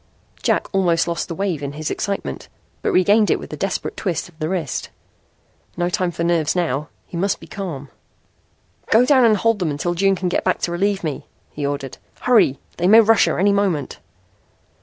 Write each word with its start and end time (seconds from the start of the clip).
Jack 0.41 0.65
almost 0.73 1.07
lost 1.07 1.27
the 1.27 1.35
wave 1.35 1.61
in 1.61 1.73
his 1.73 1.91
excitement, 1.91 2.49
but 2.81 2.89
regained 2.91 3.29
it 3.29 3.37
with 3.37 3.53
a 3.53 3.55
desperate 3.55 3.95
twist 3.95 4.27
of 4.27 4.39
the 4.39 4.49
wrist. 4.49 4.89
No 5.77 5.91
time 5.91 6.09
for 6.09 6.23
nerves 6.23 6.55
now. 6.55 6.89
He 7.05 7.15
must 7.17 7.39
be 7.39 7.45
calm! 7.45 7.87
"Go 8.89 9.05
down 9.05 9.23
and 9.25 9.37
hold 9.37 9.59
them 9.59 9.69
until 9.69 9.93
June 9.93 10.15
can 10.15 10.27
get 10.27 10.43
back 10.43 10.57
to 10.61 10.71
relieve 10.71 11.03
me," 11.03 11.27
he 11.51 11.67
ordered. 11.67 11.99
"Hurry. 12.21 12.57
They 12.77 12.87
may 12.87 12.99
rush 12.99 13.25
her 13.25 13.37
any 13.37 13.53
moment." 13.53 13.99